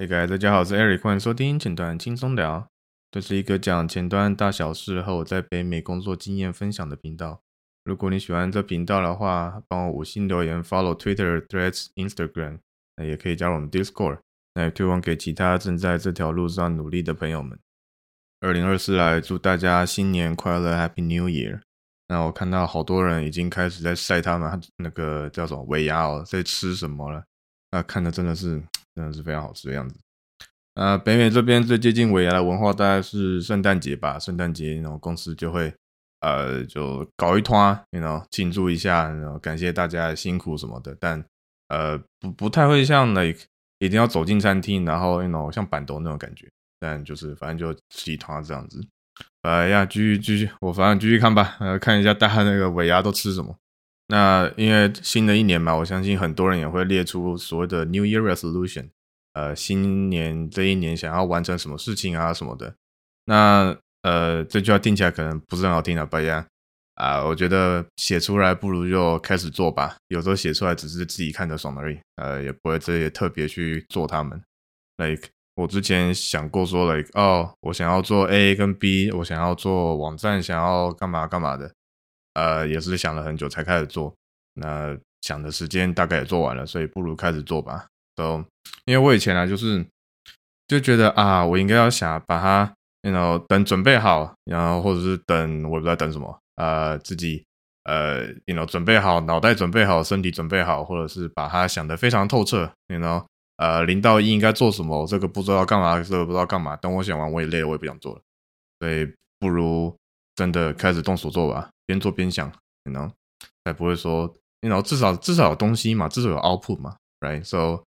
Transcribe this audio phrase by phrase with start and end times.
[0.00, 2.66] Hey guys，大家好，我是 Eric，欢迎收听前端轻松聊。
[3.10, 7.42] 这是一个讲前端大小事和我在北美工作经验分享的频道。
[7.84, 12.60] 如果你喜欢这频道的话，帮我五星留言，follow Twitter、Threads、Instagram，
[12.96, 14.20] 那也可以加入我们 Discord，
[14.54, 17.58] 那也推广给其他正在这条路上努力的朋友们。
[18.40, 21.60] 二零二四来，祝大家新年快乐，Happy New Year！
[22.08, 27.22] 那我看到好多人已经开始在晒他们那个叫什么尾牙哦，在吃什么了？
[27.72, 28.62] 那看的真的是。
[28.94, 29.98] 真的是非常好吃的样子。
[30.74, 34.18] 呃，北美这边最接近尾牙的文化大概是圣诞节吧。
[34.18, 35.72] 圣诞节，然后公司就会
[36.20, 40.96] 呃就搞一团，然后庆祝一下，然后感谢大家辛苦什么的。
[40.98, 41.22] 但
[41.68, 43.40] 呃不不太会像 like
[43.78, 46.48] 一定要走进餐厅，然后 you know 像板豆那种感觉。
[46.78, 48.80] 但就是反正就吃一团这样子。
[49.42, 51.56] 哎呀，继续继续，我反正继续看吧。
[51.60, 53.54] 呃，看一下大家那个尾牙都吃什么。
[54.10, 58.88] 那因为新的一年嘛，我相信很多人也会列出所谓的 New Year Resolution，
[59.34, 62.74] 呃，新年这一年想要完成什么事情啊什么的。
[63.26, 66.44] 那呃，这句话听起来可能不是很好听的，不一样
[66.96, 67.24] 啊。
[67.24, 69.94] 我觉得写出来不如就开始做吧。
[70.08, 74.42] 有时候写出来只是自己看着爽而已，呃，也不会这也特别去做它们。
[74.96, 81.70] Like 我之前想过说，like 哦，我想要做 A 跟 B，我想要做网站，想要干嘛干嘛的。
[82.40, 84.14] 呃，也是想了很久才开始做，
[84.54, 87.86] 那想的时间大概也做完了，所以不如开始做吧。
[88.16, 88.42] 都、
[88.86, 89.84] 因为我以前呢，就是
[90.66, 97.44] 就觉得啊，我应该要想把它，然后等准备好，然后或者是等我也不知道等什么，呃，自己
[97.84, 108.20] 呃，然后准备好，脑袋准备好，身体准备好，或者是把它想得非常透彻，然后呃，零到一应该做什么，这个不知道干嘛，这个不知道干嘛，等我想完我也累了，我也不想做了，
[108.80, 109.06] 所以
[109.38, 109.94] 不如
[110.40, 111.68] 真的开始动手做吧。
[111.84, 112.50] 边做边想
[112.84, 113.10] ，，you know，
[113.62, 117.84] 才不会说，，you know，至少至少有东西嘛，至少有 output 嘛，right？So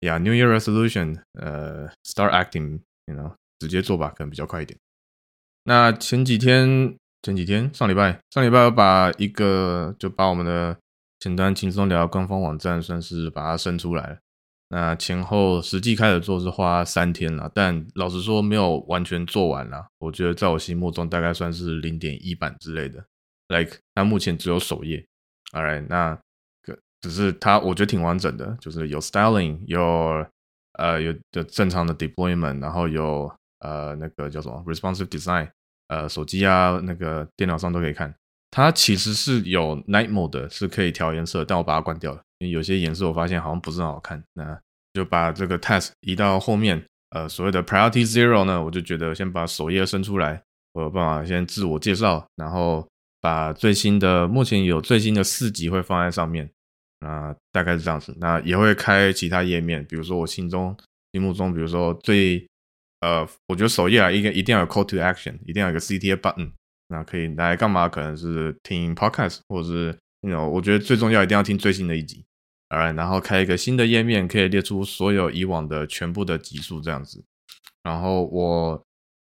[0.00, 4.78] yeah，New Year resolution，呃，start acting，you know，直接做吧，可能比较快一点。
[5.64, 10.74] 那前几天，前几天，上礼拜，上礼拜我把一个就把我们的
[11.18, 14.18] 前端轻松聊官方网站算是把它生出来了。
[14.72, 19.84] 那前后实际开始做是花三天了，但老实说没有完全做完了。
[19.98, 23.04] 我觉得在我心目中大概算是零点一版之类的。
[23.48, 25.04] Like 它目前只有首页
[25.52, 26.16] ，All right，那
[26.62, 30.24] 个只是它，我觉得挺完整的，就是有 styling，有
[30.74, 35.50] 呃有的正常的 deployment，然后有呃那个叫什么 responsive design，
[35.88, 38.14] 呃手机啊那个电脑上都可以看。
[38.52, 44.22] 它其实是有 night mode 是可以调颜色，但我把它关掉了，有些颜色我发现好像不是很好看。
[44.34, 44.58] 那
[44.94, 50.42] 就把这个 task 移到后面，呃所谓的 priority zero 呢，我就觉得先把首页伸出来，
[50.72, 52.86] 我有办法先自我介绍，然后。
[53.22, 56.50] 把最新的，目前有最新的四集会放在上面，
[57.00, 58.16] 啊，大概是这样子。
[58.18, 60.74] 那也会开其他页面，比如说我心中、
[61.12, 62.42] 心目中，比如说最，
[63.00, 66.50] 呃，我觉得首页啊，应该一定要有 call to action，一定要有个 CTA button，
[66.88, 67.90] 那可以来干嘛？
[67.90, 72.24] 可能是听 podcast，或者是那种，我觉得最重要一定要听最新的一集
[72.70, 77.22] 哎然后开一个新的页面，可以列出所有以往的全部的集数这样子。
[77.84, 78.82] 然后我。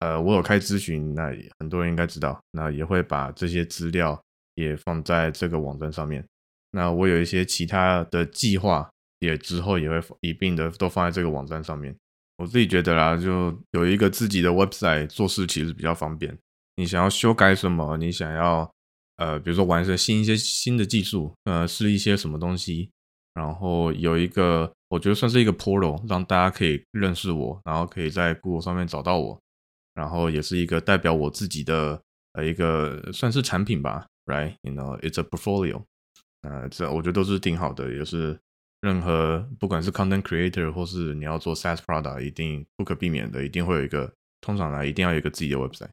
[0.01, 1.29] 呃，我有开咨询，那
[1.59, 4.17] 很多人应该知道，那也会把这些资料
[4.55, 6.25] 也放在这个网站上面。
[6.71, 8.89] 那我有一些其他的计划，
[9.19, 11.93] 也之后也会一并的都放在这个网站上面。
[12.37, 16.33] 我自己觉得啦，就有一个自己的 website 做事其实比较方便。
[16.77, 18.71] 你想要修改什么，你想要
[19.17, 22.89] 呃，比如说玩一些新一些新的技术，呃，试一些什么东西，
[23.33, 29.39] 然后有一个我觉得算是一个 portal，让大家可以认识我，然后可以在 Google 上面找到我。
[29.95, 32.01] 然后也是一个代表我自己的
[32.33, 35.83] 呃一个算是产品吧，right？You know，it's a portfolio。
[36.41, 38.39] 呃，这我觉得都是挺好的，也是
[38.79, 45.89] 任何不管是 content creator 或是你要做 SaaS product，一定不可避免的，一定会有一个，通常来一定要有一个自己的 website。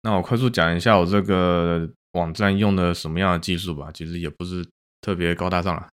[0.00, 4.66] 那我快速讲一下我这个网站用的什么样的技术吧，其实也不是
[5.02, 5.88] 特别高大上了，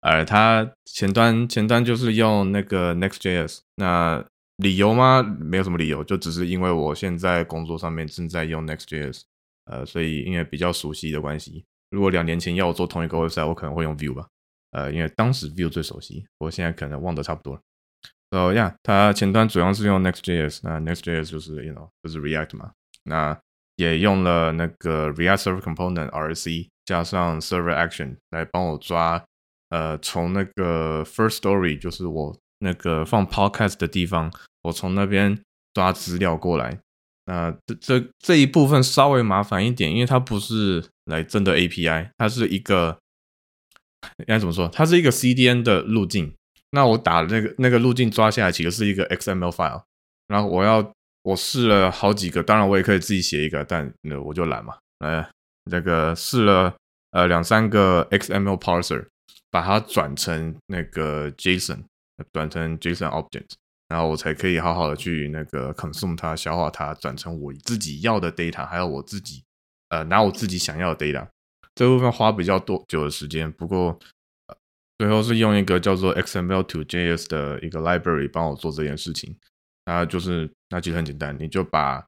[0.00, 4.24] 呃，它前端前端就是用那个 Next.js，那。
[4.58, 5.22] 理由吗？
[5.22, 9.22] 没有什么理由，就只是因为我现在工作上面正在用 Next.js，
[9.66, 11.64] 呃，所以因为比较熟悉的关系。
[11.90, 14.26] 如果两年前要我做同一个 website，我可能会用 Vue 吧，
[14.72, 17.60] 呃，因为当时 Vue 最熟悉，我现在可能忘得差不多了。
[18.32, 22.72] So yeah，它前端主要是用 Next.js，那 Next.js 就是 you know 就是 React 嘛，
[23.04, 23.38] 那
[23.76, 29.24] 也用了那个 React Server Component RC 加上 Server Action 来帮我抓，
[29.70, 32.36] 呃，从那个 First Story 就是我。
[32.60, 34.32] 那个放 podcast 的地方，
[34.62, 35.40] 我从那边
[35.74, 36.76] 抓资料过来。
[37.26, 42.98] 那这这这一部分稍微麻烦一点，因为它不是来真的 API，它是一个
[44.16, 44.66] 应该怎么说？
[44.66, 46.34] 它是一个 CDN 的路径。
[46.72, 49.84] 那我打那个那个路径抓下来，其实是一个 XML file。
[50.26, 50.92] 然后我要
[51.22, 54.76] 我试了好几个，当然我也可以自己写一个，但那我就懒嘛。
[54.98, 55.24] 呃，
[55.70, 56.74] 这个试了
[57.12, 59.06] 呃两三个 XML parser，
[59.50, 61.84] 把它转成那个 JSON，
[62.32, 63.50] 转成 JSON object，
[63.88, 69.44] 然后我才可以好好的去那个 consume 它，消化它，转成我自己要的 data，还有我自己
[69.88, 71.26] 呃拿我自己想要的 data。
[71.74, 73.98] 这部分花比较多久的时间，不过。
[75.00, 79.32] 最后是用一个叫做 XML to JS 的一个 library 帮我做这件事情。
[79.84, 82.04] 那就是，那其实很简单，你就把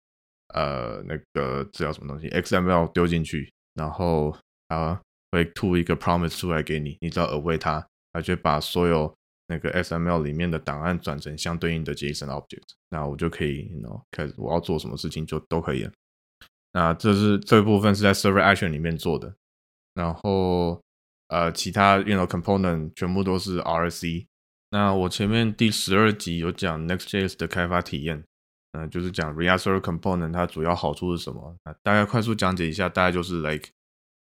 [0.55, 5.01] 呃那个这叫什么东西 XML 丢进去，然后啊
[5.33, 9.15] 会吐一个 promise 出来给你，你只要 await 它，它就把所有
[9.49, 15.93] 那个 XML 里面的档案转成相对应的 JSON object，那我就可以，you know，开始我要做什么事情就都可以了。
[16.73, 19.35] 那这是这部分是在 Server Action 里面做的，
[19.95, 20.81] 然后。
[21.33, 24.27] 呃，其他 you know component 全部都是 RC。
[24.71, 28.25] 那我前面第十二集有讲 Next.js 的开发体验，
[28.73, 31.55] 嗯、就是讲 React Server Component 它主要好处是什么？
[31.65, 33.69] 那大概快速讲解一下，大概就是 like，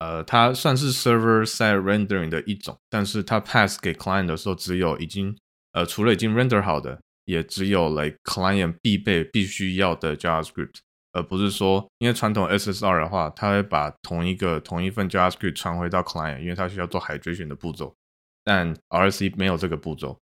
[0.02, 5.38] 呃，它算是 Server Side Rendering 的一种，但是它 pass 给 Client 的时候，只有已经
[5.74, 10.80] 呃除了已经 render 好的，也只有 like Client 必备必须要的 JavaScript。
[11.14, 17.94] 而不是说，因为传统 SSR 的话，它会把同一个同一份 JavaScript 传回到 client，因为它需要做 hydration 的步骤。
[18.44, 20.18] 但 RC 没有这个步骤，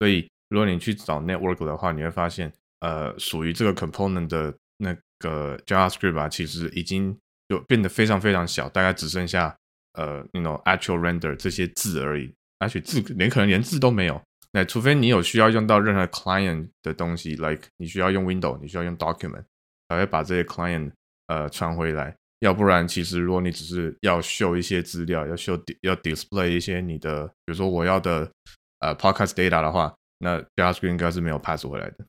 [0.00, 7.16] 所以如果你去找 network 的话，你会发现，呃，属于这个 component 的那个 JavaScript 吧，其实已经
[7.50, 9.54] 就变得非常非常小，大概只剩下
[9.92, 14.18] 呃那种 you know, actual render 这些字而已，而且字连可能连字都没有。
[14.52, 19.44] 那除非你有需要用到任何 client 的东西，like 你需要用 window，你需要用 document。
[19.88, 20.92] 才会把这些 client
[21.26, 28.30] 呃传回来，要不然其实如果你只是要秀一些资料，要秀要 display 一些你的，比如说我要的
[28.78, 32.06] 呃 podcast data 的话，那 JavaScript 应该是没有 pass 回来的。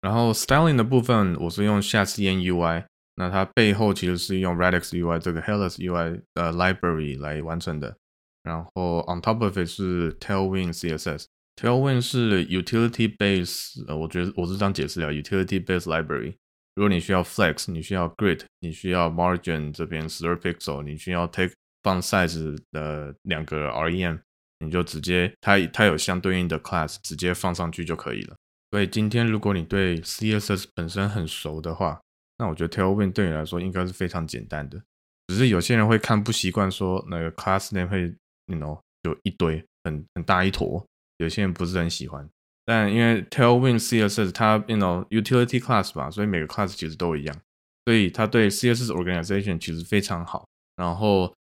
[0.00, 2.84] 然后 styling 的部分，我是用 Shadcn UI，
[3.16, 7.96] 那它背后其实是用 Radix UI 这个 Headless UI 的 library 来完成的。
[8.42, 16.34] 然后 on top of it 是 Tailwind CSS，Tailwind 是 utility base，呃，我觉得我是这样解释的，utility base library。
[16.74, 24.18] 如果你需要 flex，你需要 grid，你需要 margin 这边十二 pixel，你需要 take font size 的两个 rem，
[24.60, 28.34] 你就直接它它有相对应的 class，直接放上去就可以了。
[28.70, 32.00] 所以今天如果你对 CSS 本身很熟的话，
[32.42, 34.82] 那我觉得 Tailwind 对你来说应该是非常简单的。
[35.28, 38.12] 只是有些人会看不习惯，说那个 class name 会
[38.46, 40.84] ，you know，就一堆很很大一坨，
[41.18, 42.28] 有些人不是很喜欢。
[42.64, 47.36] 但因为 Tailwind CSS 它，you know utility class 吧，所以每个 class 其实都一样，
[47.84, 50.44] 所以它对 CSS organization 其实非常好。
[50.74, 51.32] 然后，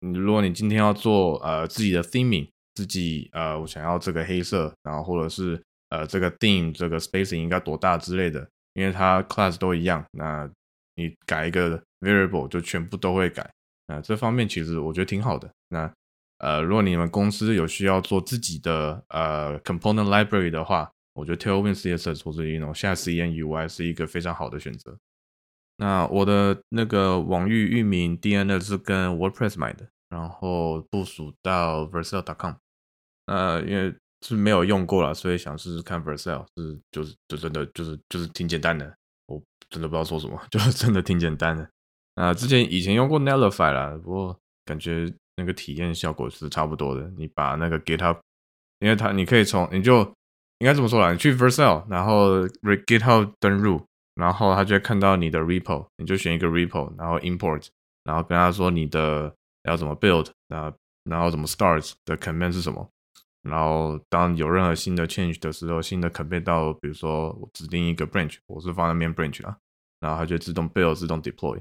[0.00, 10.48] 如果你今天要做呃自己的 theming，自己呃我想要这个黑色，然后或者是呃这个 theme 这个 spacing 应该多大之类的，因为它 class 都一样，那
[10.94, 13.50] 你改一个 variable 就全部都会改。
[13.88, 15.50] 那这方面其实我觉得挺好的。
[15.70, 15.92] 那
[16.38, 24.96] 呃，如果你们公司有需要做自己的呃 component library 的话，我觉得 Tailwind CSS 或者 you know Shadcn UI 是一个非常好的选择。
[25.78, 32.54] 那我的那个网域域名 DNS 是跟 WordPress 买的，然后部署到 Vercel.com。
[33.26, 33.92] 呃，因为
[34.26, 38.92] 是没有用过了，所以想试试看 Vercel 是就是就真的就是就是挺简单的，
[39.26, 41.68] 我真的不知道说什么， 就是真的挺简单的。
[42.14, 45.12] 啊、之前以前用过 Netlify 啦，不过感觉。
[45.40, 47.08] 那个体验效果是差不多的。
[47.16, 48.18] 你把那个 GitHub，
[48.80, 50.00] 因为它你可以从你就
[50.58, 52.40] 应该这么说啦，你去 Vercel，然后
[52.88, 53.80] GitHub 登入，
[54.16, 57.68] 然后他就会看到你的 repo，你就选一个 repo，然后 import，
[58.02, 62.90] 然后跟他说你的要怎么 build，然后然后怎么 start 的 command 是什么，
[63.48, 69.56] 然后当有任何新的 change 的时候，新的 command 到，比如说我指定一个 branch，我是放在 main branch 啊，
[70.00, 71.60] 然后它就自动 build 自动 deploy。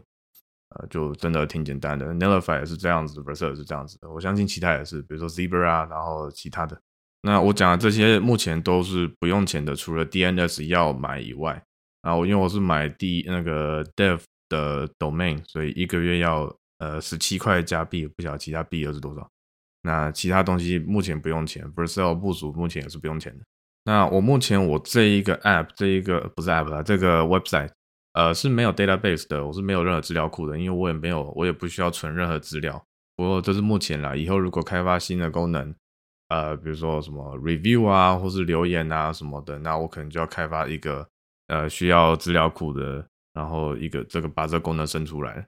[0.75, 4.09] 呃，就真的挺简单的，Netlify 也是这样子，Vercel 也是这样子的。
[4.11, 6.77] 我相信其他也是，比如说 Zebra 啊，然后其他的。
[7.21, 11.63] 那我讲的这些目前都是不用钱的，除了 DNS 要买以外，
[12.01, 19.31] 然后因为我是买第那个 Dev 的 Domain，所以一个月要呃十七块加币，不晓得其他币额是多少。
[19.87, 23.45] 那其他东西目前不用钱，Vercel 部署目前也是不用钱的。
[23.85, 27.69] 那我目前我这一个 App，这一个不是 App 啦，这个 Website。
[28.13, 32.83] 呃，是没有 database 的，我是没有任何资料库的，因为我也没有，我也不需要存任何资料。
[33.15, 35.73] 不过这是目前啦，以后如果开发新的功能，
[36.29, 41.07] 呃，比如说什么 review 啊，或是留言啊什么的，那我可能就要开发一个
[41.47, 45.47] 呃需要资料库的，然后一个这个把这个功能生出来。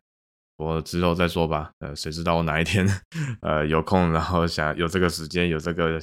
[0.60, 1.72] 我之后再说吧。
[1.80, 2.86] 呃，谁知道我哪一天
[3.42, 6.00] 呃有空，然后想有这个时间，有这个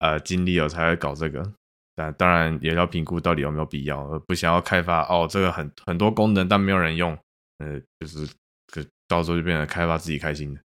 [0.00, 1.42] 呃精力了才会搞这个。
[1.94, 7.16] 但当然也要评估到底有没有必要，而不想要开发哦，这个很很多功能但没有人用，
[7.58, 8.26] 呃，就是
[8.66, 10.60] 可到时候就变成开发自己开心的。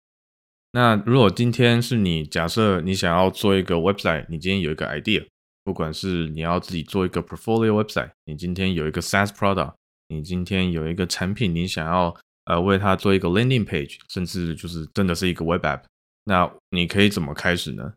[0.71, 5.23] 那如果今天是你假设你想要做一个 website，你今天有一个 idea，
[5.63, 9.73] 不管是你要自己做一个 portfolio website，你今天有一个 SaaS product，
[10.07, 12.15] 你今天有一个产品，你想要
[12.49, 15.83] 呃为它做一个 landing page，甚至就是真的是一个 web app，
[16.25, 17.93] 那你可以怎么开始呢？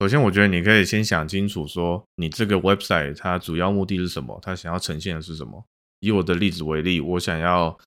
[0.00, 5.64] 首先，我觉得你可以先想清楚，说你这个 website 它主要目的是什么，它想要呈现的是什么。
[6.00, 7.78] 以我的例子为例，我想要，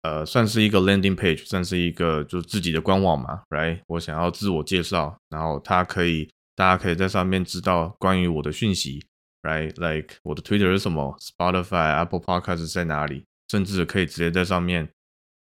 [0.00, 3.80] 呃，算是一个 landing page，算是一个就自己的官网嘛，right？
[3.88, 9.04] 我想要自我介绍，然后它可以，大家可以在上面知道关于我的讯息
[9.42, 14.88] ，right？Like 我的 Twitter 是什么，Spotify、Apple Podcast 在哪里，甚至可以直接在上面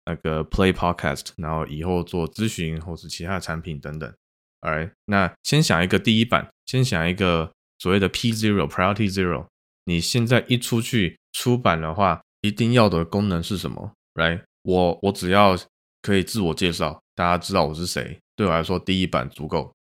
[0.04, 4.12] 那个 play podcast，然后以后做咨询或是其他产品等等。
[4.60, 9.46] 哎那先想一个第一版，先想一个所谓的 P zero priority zero。
[9.84, 15.58] 你现在一出去出版的话，一定要的功能是什么？Right，我我只要
[16.00, 19.72] 可以自我介绍，大家知道我是谁，对我来说第一版足够。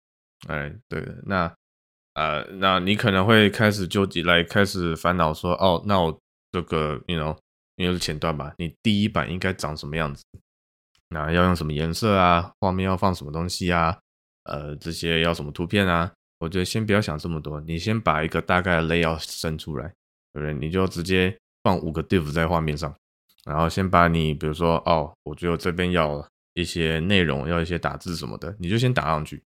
[0.48, 1.54] 哎，对的，那
[2.16, 6.20] 呃，那你可能会开始纠结，来开始烦恼说，哦，那我
[6.52, 7.38] 这个，you know，
[7.82, 10.24] 因为是前端吧，你第一版应该长什么样子？
[11.10, 12.54] 那要用什么颜色啊？
[12.60, 13.98] 画面要放什么东西啊？
[14.44, 16.12] 呃，这些要什么图片啊？
[16.40, 19.88] 我觉得先不要想这么多，你先把一个大概的 layout 生出来，
[20.34, 20.54] 对不对？
[20.54, 22.96] 你就直接放五个 div 在画面上，
[23.46, 29.44] 然后先把你，比如说，哦，我觉得这边要一些内容，要一些打字什么的，你就先打上去。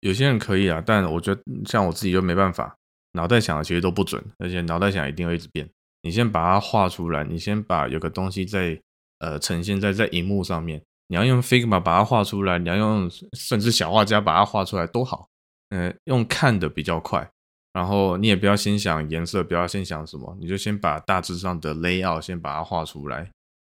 [0.00, 2.76] 有些人可以啊，但我觉得像我自己就没办法，
[3.12, 5.68] 脑袋想的其实都不准，而且脑袋想一定会一直变。
[6.06, 8.80] 你先把它画出来，你先把有个东西在
[9.18, 10.80] 呃呈现在在荧幕上面。
[11.08, 15.26] 你要用 Figma 把它画出来，你要用甚至小画家把它画出来都好，
[15.70, 17.28] 嗯，用看的比较快。
[17.72, 23.28] 然后你也不要先想颜色，不要先想什么，你就先把大致上的 layout 先把它画出来。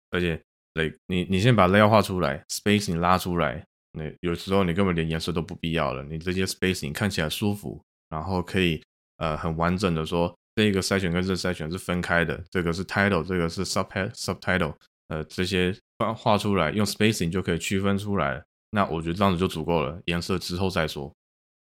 [0.10, 0.42] 而且，
[0.74, 3.63] 对，你你先把 layout 画出来，spacing 拉出来。
[3.94, 8.82] 那有时候你根本连颜色都不必要了，你这些 spacing 看起来舒服，然后可以
[9.18, 14.74] 呃很完整的说，这个筛选跟这筛选是分开的，这个是 title，这个是 sub subtitle，。
[15.10, 18.42] 呃，这些画画出来，用 spacing 就可以区分出来。
[18.72, 21.14] 那我觉得这样子就足够了，颜色之后再说。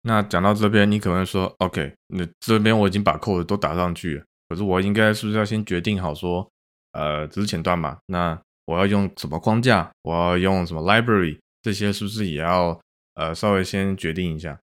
[0.03, 6.47] 那讲到这边，你可能说，OK，那这边我已经把 code 都打上去了，可是我应该是不是要先决定好说，
[6.93, 7.99] 呃，这是前端嘛？
[8.07, 9.91] 那我要用什么框架？
[10.03, 11.39] 我要用什么 library？
[11.63, 12.79] 这些是不是也要
[13.15, 14.59] 呃稍微先决定一下？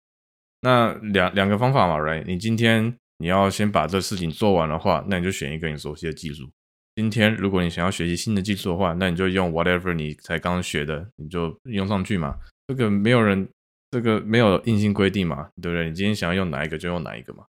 [0.63, 2.25] 那两两个方法嘛，right？
[2.27, 6.51] 你今天你要先把这事情做完的话，那你就选一个你熟悉的技术。
[6.97, 12.37] 今天如果你想要学习新的技术的话，那你就用 whatever 你才刚学的，你就用上去嘛。
[12.67, 13.49] 这个没有人，
[13.93, 15.89] 这个没有硬性规定嘛，对不对？
[15.89, 17.45] 你今天想要用哪一个就用哪一个嘛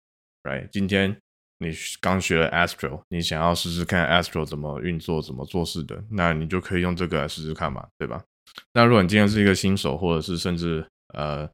[0.42, 0.68] ，right？
[0.72, 1.16] 今天
[1.58, 8.20] 你刚学了 Astro，你想要试试看 Astro 怎么运作、怎么做事的，那你就可以用这个来试试看嘛，对吧？
[8.74, 10.84] 那如果你今天是一个新手，或者是甚至
[11.14, 11.48] 呃，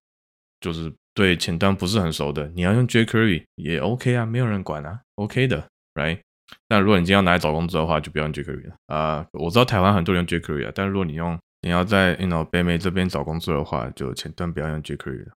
[0.58, 6.20] 就是对前端不是很熟的，你要用 jQuery 也 OK 啊，没有人管啊，OK 的，right？
[6.68, 9.28] 那如果你今天要拿来找工作的话，就不要用 jQuery 了啊、呃！
[9.32, 15.32] 我知道台湾很多人用 jQuery 啊，但如果你用你要在 you know 北美这边找工作的话，就前端不要用 jQuery 了。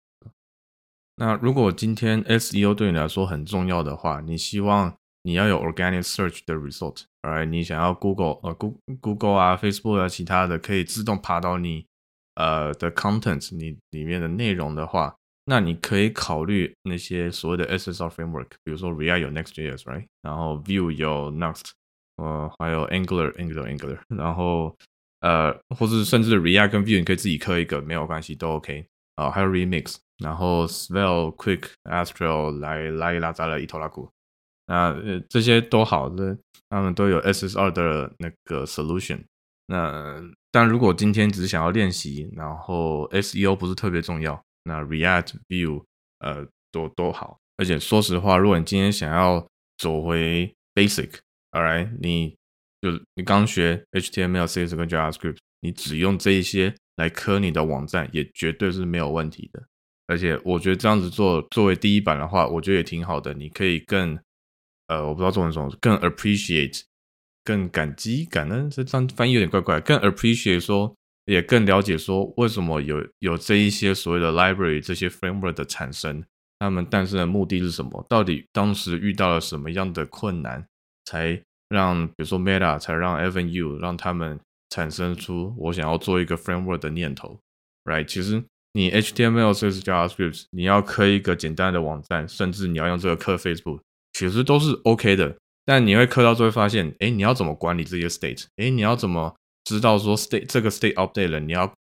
[1.16, 4.94] 那如果今天 SEO 对你来说很重要的话，你希望
[5.24, 7.46] 你要有 organic search 的 result，right？
[7.46, 11.86] 你想要 Google 呃 Google Google 啊 Facebook 啊其他的可以自动爬到你
[12.36, 15.16] 呃的 content 你里面的内容的话。
[15.50, 20.06] 那你可以考虑那些所谓的 SSR framework，比如说 React 有 Next.js，right？
[20.22, 21.72] 然后 Vue 有 Next，
[22.18, 24.78] 呃，还有 Angular，Angular，Angular，然后
[25.22, 28.86] 呃，或者甚至 React 跟 Vue 你可以自己刻一个，没有关系，都 OK。
[29.16, 34.08] 啊、呃，还有 Remix，然后 Svelte、Quick、Astro 来拉一拉杂了一头拉苦。
[34.68, 36.38] 那呃这些都好的，
[36.70, 39.24] 他们都有 SSR 的那个 solution。
[39.66, 44.40] 那但如果今天只是想要练习，然后 SEO 不是特别重要。
[44.70, 45.84] 那 React Vue
[46.20, 49.46] 呃都都好，而且说实话，如果你今天想要
[49.78, 52.36] 走回 basic，alright，你
[52.80, 59.62] 就你刚学 HTML、CSS 跟 JavaScript，你只用这一些来磕你的网站，也绝对是没有问题的。
[60.08, 63.34] 而且我觉得这样子做作为第一版的话，我觉得也挺好的。
[63.34, 64.18] 你可以更
[64.88, 66.82] 呃，我不知道中文怎么说，更 appreciate，
[67.44, 70.96] 更感激、感恩，这这样翻译有点怪怪，更 appreciate 说。
[71.26, 76.24] 也更了解说为什么有有这一些所谓的 library 这些 framework 的产生，
[76.60, 78.06] 他们诞生的目的是什么？
[78.10, 80.66] 到底当时遇到了什么样的困难，
[81.06, 87.40] 才让比如说 Meta 才让 FNU 让他们产生出我想要做一个 framework 的念头
[87.86, 88.06] ，right？
[88.06, 93.80] 其实你 HTML、CSS、JavaScript，你要刻一个简单的网站，甚至你要用这个刻 Facebook，
[94.14, 95.36] 其实都是 OK 的。
[95.66, 98.46] 但你会刻到最后发现，哎，你要怎么管理这些 state？
[98.58, 99.36] 哎，你要怎么
[99.70, 101.72] 知道说 state 这个 state update 了，你要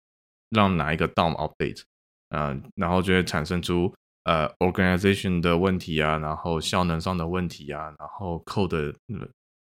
[0.51, 1.83] 让哪一个 DOM update？
[2.31, 8.95] 嗯、然后就会产生出呃 organization 的问题啊，然后效能上的问题啊，然后 code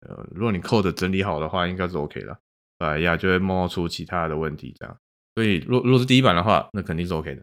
[0.06, 2.38] 呃，如果你 code 整理好的话，应该是 OK 的。
[2.78, 4.96] 哎呀，就会冒出其他的问题这样。
[5.34, 7.42] 所以，如如果是第一版的话，那肯定是 OK 的。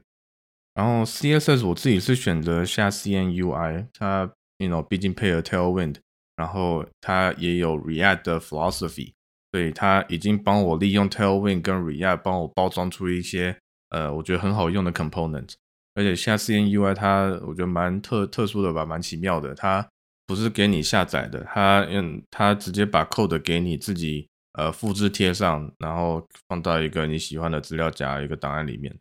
[0.75, 5.95] 然后 CSS 我自己是选择下 CNUI，它 you know 毕竟配合 Tailwind，
[6.35, 9.13] 然后它也有 React 的 philosophy，
[9.51, 13.57] 所以它已经帮我利用 Tailwind 跟 React 帮我包装出一些
[13.89, 15.53] 呃我觉得很好用的 component。
[15.95, 19.55] 而且下 CNUI 它我觉得蛮特特殊的吧，蛮奇妙的。
[19.55, 19.87] 它
[20.25, 24.27] 不是给你下载的，它嗯它直接把 code 给你自己。
[24.53, 28.91] 呃，复制贴上，然后放到一个你喜欢的资料夹一个档案里面。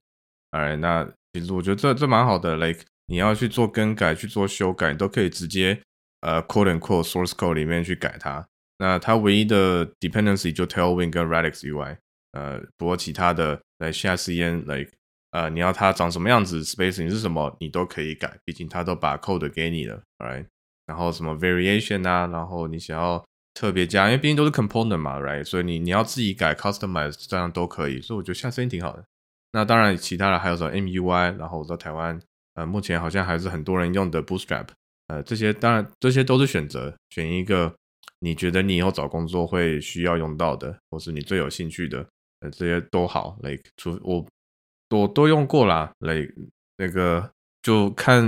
[0.51, 5.81] 哎，那其实我觉得这这蛮好的，like 你要去做更改、去做修改，你都可以直接
[6.21, 8.47] 呃 code and code source code 里面去改它。
[8.79, 11.97] 那它唯一的 dependency 就 Tailwind 跟 Radix UI。
[12.33, 14.91] 呃，不过其他的来下 CN，like
[15.31, 20.47] 呃你要它长什么样子，spacing 是什么，你都可以改，毕竟它都把 code 给你了，right？
[20.87, 23.25] 然后什么 variation 啊，然后你想要。
[23.59, 25.43] 特别加，因为毕竟都是 component 嘛，right？
[25.43, 29.03] 所以你你要自己改 customize 这样都可以，所以我觉得下 CN 挺好的。
[29.53, 32.21] 那当然，其他的还有什么 MUI，然后我在台湾，
[32.53, 34.67] 呃，目前好像还是很多人用的 Bootstrap，
[35.07, 37.75] 呃，这些当然这些都是选择，选一个
[38.21, 42.07] 你觉得你以后找工作会需要用到的，或是你最有兴趣的，
[42.41, 43.37] 呃，这些都好。
[43.43, 44.27] like 除我
[44.91, 46.33] 我都用过啦，like
[46.79, 47.31] 那个
[47.63, 48.25] 就看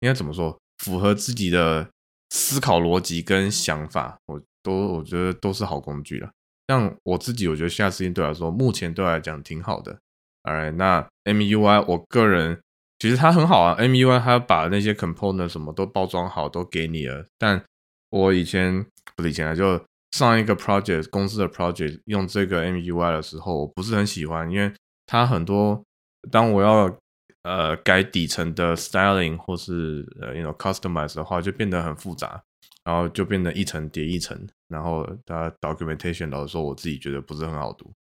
[0.00, 1.88] 应该怎么说，符合自己的
[2.30, 4.40] 思考逻辑跟想法，我。
[4.66, 6.28] 都我觉得都是好工具了。
[6.66, 9.96] 像我自己，我觉得下 CN 对来说，目前对来讲挺好的。
[10.42, 12.60] Alright，那 MUI 我个人
[12.98, 13.76] 其实它很好啊。
[13.78, 17.24] MUI 它把那些 component 什么都包装好，都给你了。
[17.38, 17.64] 但
[18.10, 19.80] 我以前不是以前啊，就
[20.12, 24.72] 上一个 project 公司的 project 用这个 MUI 的时候，我不是很喜欢，因为
[25.06, 25.84] 它很多
[26.30, 26.98] 当我要
[27.42, 32.42] 呃改底层的 styling 或是呃 you know customize 的话，就变得很复杂。
[32.84, 37.92] 然后就变得一层叠一层，然后它 documentation 老实说，我自己觉得不是很好读。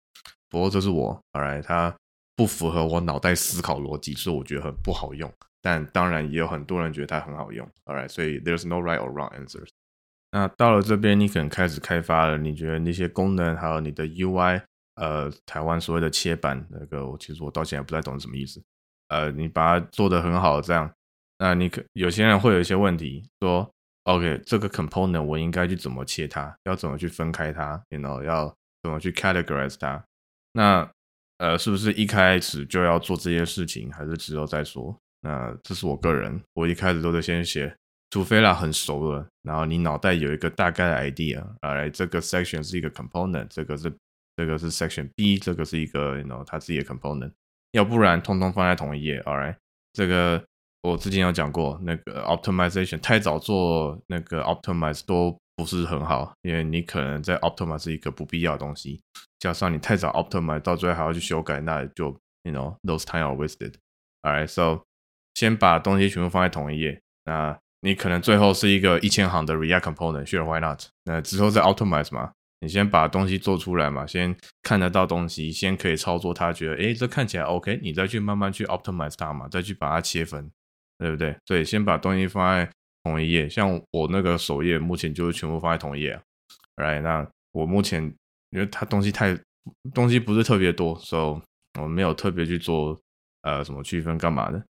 [0.50, 1.96] 不过这是我，All right，它
[2.36, 5.32] 不符合我脑袋思考逻辑，所以我觉得很不好用。
[5.62, 9.68] 但当然也有很多人觉得它很好用，All right，所以 there's no right or wrong answers。
[10.34, 14.60] 那到了这边，你可能开始开发了，你觉得那些功能还有你的 UI，
[14.96, 18.60] 呃，台湾所谓的切板那个，我其实我到现在不太懂什么意思。
[19.10, 20.92] 呃，你把它做得很好，这样，
[21.38, 23.70] 那你可有些人会有一些问题说。
[24.04, 26.54] OK，这个 component 我应该去怎么切它？
[26.64, 30.04] 要怎么去分开它？You know，要怎么去 categorize 它？
[30.52, 30.86] 那
[31.38, 34.94] 呃，是不是一开始就要做这些事情，还是之后再说？
[35.22, 37.74] 那这是我个人，我一开始都得先写，
[38.14, 43.92] 除非啦很熟了，然后你脑袋有一个大概的 idea，来这个 section 是一个 component，这个是
[44.37, 47.33] 这个是 section B，这个是一个 you know 它自己的 component，
[47.72, 49.57] 要不然通通放在同一页，Alright，
[49.92, 50.40] 这个。
[50.83, 59.00] 我之前有讲过，那个 optimization 太早做那个 optimize 都不是很好，因为你可能在 optimize 是一个不必要的东西，
[59.38, 63.72] 加上你太早 optimize 到最后还要去修改，那就 you know those time are wasted。
[64.22, 64.83] Alright, so
[65.35, 70.82] 先把东西全部放在同一页，那你可能最后是一个一千行的 React component，sure why not？
[71.04, 80.50] 那之后再 optimize 嘛，你先把东西做出来嘛，先看得到东西，先可以操作它，觉得诶这看起来 OK，你再去慢慢去 optimize 它嘛，再去把它切分。
[80.96, 81.36] 对不对？
[81.44, 82.70] 所以先把东西放在
[83.02, 86.22] 同一页，像我那个首页目前就是全部放在同一页啊。
[86.76, 88.00] Right，那我目前
[88.50, 89.36] 因为它东西太
[89.92, 91.42] 东西不是特别多，so
[91.80, 92.96] 我没有特别去做
[93.42, 94.64] 呃什么区分干嘛的。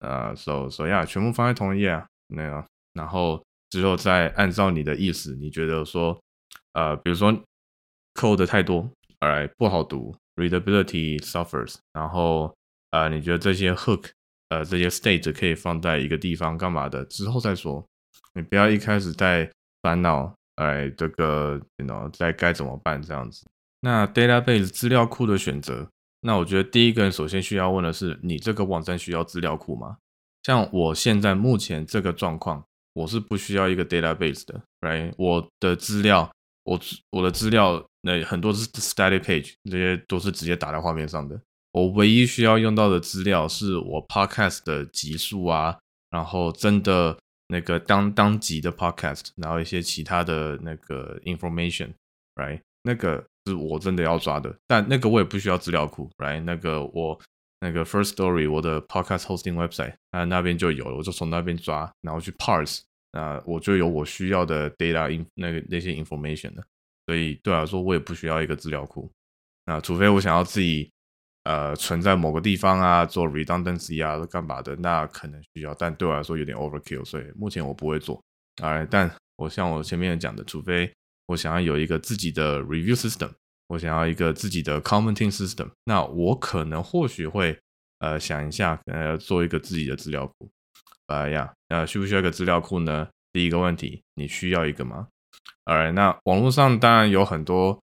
[0.00, 2.64] 呃，so so yeah，全部放在同一页啊，那个，
[2.94, 6.18] 然后之后再按照你的意思，你觉得说
[6.72, 7.32] 呃，比如说
[8.14, 8.90] code 太多
[9.20, 12.54] 哎不好读，readability suffers，然后
[12.90, 14.10] 呃，你觉得这些 hook
[14.48, 17.04] 呃，这些 state 可以放在一个地方干嘛的？
[17.06, 17.82] 之后再说，
[18.34, 23.46] 你不要一开始在烦恼，哎，这个，you know，在该怎么办这样子。
[23.80, 25.88] 那 database 资料库的选择，
[26.20, 29.96] 那我觉得第一个首先需要问的是，你这个网站需要资料库吗？
[30.42, 35.12] 像我现在目前这个状况，我是不需要一个 database 的，right？
[35.16, 36.30] 我的资料，
[36.64, 41.40] 我我的资料，那很多是 static page，这些都是直接打在画面上的。
[41.72, 45.78] 我唯一需要用到的资料是我 podcast 的集数啊，
[46.10, 47.16] 然后真的
[47.48, 52.60] 那个当当集的 podcast，然后一些其他的那个 information，right？
[52.82, 56.42] 那个是我真的要抓的，但那个我也不需要资料库，right？
[56.42, 57.18] 那个我
[57.62, 62.80] 那个 First Story 我的 Podcast Hosting Website，那那边就有了，我就从那边抓，然后去 Parse，
[63.12, 66.64] 那我就有我需要的 data in 那个那些 information 的。
[67.06, 69.08] 所以对我来说，我也不需要一个资料库。
[69.66, 70.90] 那除非我想要自己
[71.44, 75.72] 呃存在某个地方啊，做 redundancy 啊，干嘛的，那可能需要。
[75.74, 78.20] 但对我来说有点 overkill，所以目前我不会做。
[78.60, 80.92] 哎，但我像我前面讲的，除非
[81.26, 83.30] 我想要有一个自己的 review system。
[83.72, 87.58] 我想要一个自己的 commenting system，那我可能或许会
[88.00, 90.50] 呃想一下，呃做一个自己的资料库。
[91.06, 93.08] 哎呀，那需不需要一个资料库呢？
[93.32, 95.08] 第一个问题，你需要一个吗
[95.64, 97.82] ？Alright，那网络上当然有很多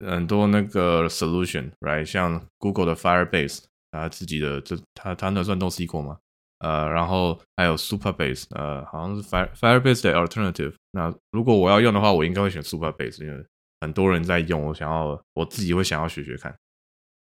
[0.00, 2.04] 很多那个 solution，right？
[2.04, 3.60] 像 Google 的 Firebase，
[3.92, 6.18] 啊自己的这它它那算 NoSQL 吗？
[6.58, 10.74] 呃，然后还有 Superbase，呃，好像是 Fire Firebase 的 alternative。
[10.90, 13.46] 那如果我要用的话，我应该会选 Superbase，因为
[13.80, 16.56] 很多人在用，我想要我自己会想要学学看。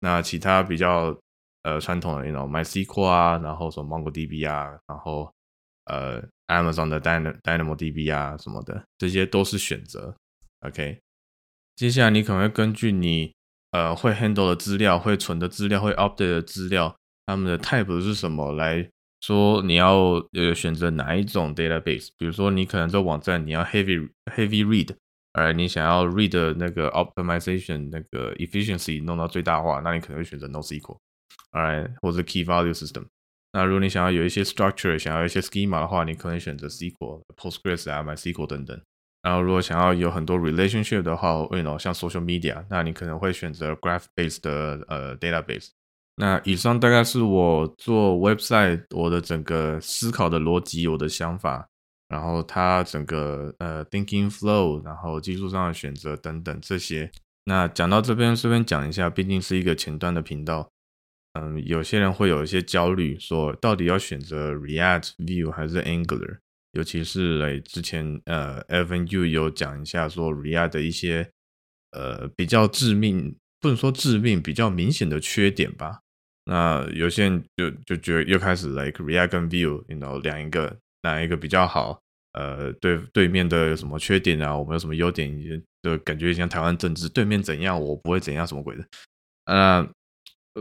[0.02, 1.18] 那其他比较
[1.64, 5.32] 呃传统的，you know MySQL 啊，然后什么 MongoDB 啊，然后
[5.86, 10.16] 呃 Amazon 的 Dynamo DynamoDB 啊什么的，这些都是选择。
[10.62, 11.00] OK，
[11.76, 13.34] 接下来你可能会根据你
[13.72, 18.90] 呃会 handle 的资料、会存的资料、会 update 的资料，他们的 type 是什么来
[19.22, 19.98] 说你要
[20.34, 22.10] 呃选择哪一种 database。
[22.18, 24.96] 比如说你可能这网站你要 heavy heavy read。
[25.34, 30.98] 而你想要 read 那个 optimization 那个 efficiency 弄到最大化，那你可能会选择 NoSQL，
[31.52, 33.06] 哎或者 Key Value System。
[33.54, 38.82] 那如果你想要有一些 structure，想要一些 schema 的话，你可能选择 SQL、Postgres 啊、MySQL 等等。
[39.22, 45.70] 然后如果想要有很多 relationship 的话，you know，像 social media，那你可能会选择 graph-based 的呃 database。
[46.16, 51.68] 那以上大概是我做 website 我的整个思考的逻辑，我的想法。
[52.12, 57.10] 然后它整个呃 thinking flow，然后技术上的选择等等这些，
[57.46, 60.70] 那讲到这边顺便讲一下，毕竟是一个前端的频道，
[61.40, 66.40] 嗯，有些人会有一些焦虑，说到底要选择 React、View 还是 Angular，
[66.74, 71.32] 尤其是来之前呃 Evan Yu 有讲一下说 React 的一些
[71.92, 76.02] 呃比较致命，不能说致命，比较明显的缺点吧。
[76.44, 80.78] 那有些人就就觉得又开始 like React 跟 v i e w you know 两一个。
[81.04, 82.00] 哪一个比较好？
[82.34, 84.58] 呃，对对面的有什么缺点啊？
[84.58, 85.32] 我们有什么优点？
[85.84, 88.86] 就感觉像台湾政治，对面怎样，我不会怎样，什么鬼的？
[89.46, 89.88] 呃，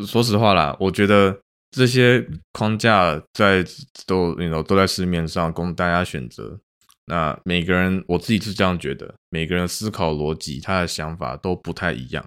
[0.06, 1.38] 说实话啦，我觉得
[1.70, 3.64] 这些框架在
[4.06, 6.58] 都，you know, 都在市面上供大家选择。
[7.06, 12.24] 那每个人，我自己是这样觉得，每个人思考逻辑，他的想法都不太一样。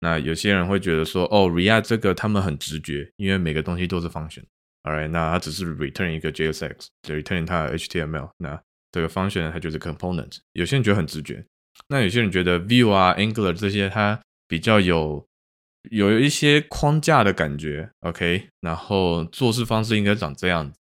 [0.00, 4.44] 那有些人会觉得说，哦，React 这个他们很直觉，因为每个东西都是 function。
[4.82, 8.30] Alright，那它只是 return 一个 JSX，就 return 它的 HTML。
[8.38, 8.58] 那
[8.92, 10.38] 这个 function 它就是 component。
[10.52, 11.44] 有些人觉得很直觉，
[11.88, 15.26] 那有些人觉得 view 啊、Angular 这些它比较有
[15.90, 17.90] 有一些框架的感觉。
[18.00, 20.78] OK，然后做事方式应该长这样子。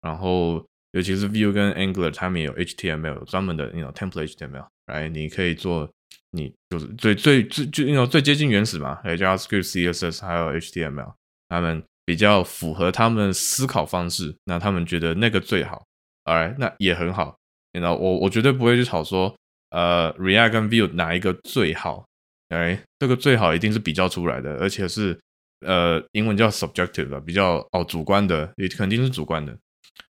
[0.00, 4.66] 然后尤其是 view 跟 Angular，他们有 HTML 专门的那种 template HTML。
[4.86, 5.90] 哎你可以做
[6.32, 11.14] 你就是最最最就那种最接近原始嘛，还有 JavaScript、CSS 还有 HTML，
[11.48, 11.82] 他们。
[12.06, 15.86] 比较符合他们思考方式，那他们觉得那个最好
[16.24, 17.36] ，Alright，那也很好。
[17.72, 19.34] 你知道，我我绝对不会去吵说，
[19.70, 22.04] 呃，React 跟 Vue 哪一个最好
[22.48, 25.18] ？Alright，这个最好一定是比较出来的，而且是
[25.60, 29.56] 呃，英文叫 subjective 的，比较哦主观的，也肯定是主观的。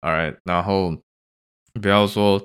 [0.02, 0.96] Alright，然后
[1.82, 2.38] 不要说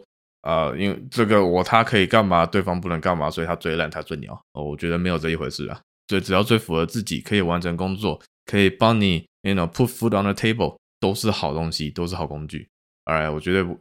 [0.42, 4.40] 啊、呃，因为这个我他可以干嘛，对方不能干嘛，所以他最烂，他最鸟。
[4.52, 5.80] 哦，我觉得没有这一回事啊。
[6.08, 9.24] 所以只要最符合自己，可以完成工作，可以帮你。
[9.42, 12.68] You know, put food on the table 都是好东西，都是好工具。
[13.10, 13.76] 哎我绝对不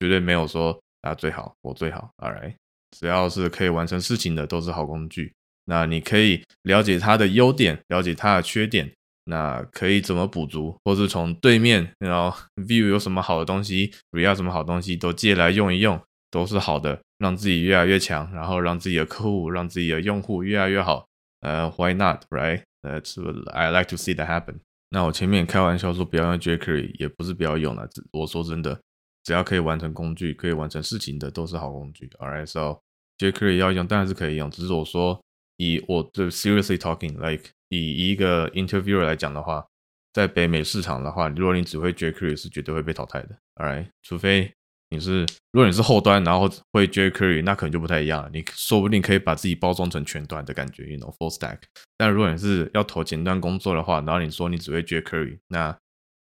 [0.00, 2.10] 绝对没有说啊最好，我最好。
[2.18, 2.54] All right，
[2.90, 5.32] 只要是可以完成事情的，都是好工具。
[5.64, 8.92] 那你可以了解它的优点，了解它的缺点，
[9.24, 21.06] 那可以怎么补足，或是从对面，然后 view 有什么好的东西，React 什么好东西都借来用一用，都是好的，让自己越来越强，然后让自己的客户，让自己的用户越来越好。
[21.40, 24.60] 呃，Why not？Right？That's I like to see that happen.
[24.90, 27.88] 那我前面开玩笑说不要用 jQuery，也不是不要用了。
[28.12, 28.80] 我说真的，
[29.24, 32.08] 只要可以完成工具、可以完成事情的，都是好工具。
[32.18, 32.80] Alright，so
[33.18, 35.20] jQuery 要用当然是可以用，只是我说
[35.56, 39.66] 以我这 seriously talking，like 以一个 interviewer 来讲的话，
[40.12, 43.38] 在北美市场的话，如果你只会 jQuery，是绝对会被淘汰的。
[43.56, 44.55] Alright，除非。
[44.88, 45.22] 你是，
[45.52, 48.30] 如果你是后端，然后会 jQuery，那可能就不太一样了。
[48.32, 51.58] 你说不定可以把自己包装成全端的感觉，you know, full stack。
[51.96, 55.76] 但如果你是要投前端工作的话，然后你说你只会 jQuery，那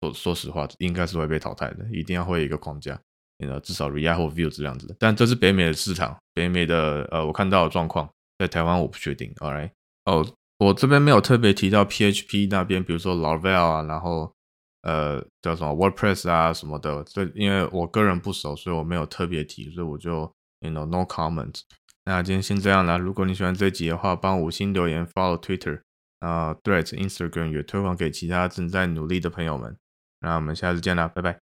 [0.03, 1.87] 说说实话，应该是会被淘汰的。
[1.93, 3.01] 一定要会一个框架，
[3.39, 4.95] 你知道，至少 React 或 Vue 这样子的。
[4.99, 9.33] 但这是北美的市场，北美的呃，我看到的状况，在台湾我不确定。
[9.37, 9.71] Alright，
[10.05, 10.27] 哦，
[10.59, 14.31] 我这边没有特别提到 PHP 那边，比如说 Laravel 啊，然后
[14.83, 21.61] 呃叫什么 WordPress 啊什么的，这因为我个人不熟，所以我没有特别提，所以我就 you know no comment。
[22.05, 25.83] 那今天先这样啦，如果你喜欢这集的话，帮五星留言，follow Twitter
[26.19, 29.77] 啊，Threads、Instagram 也推广给其他正在努力的朋友们。
[30.21, 31.42] 那我们下次见啦，拜拜。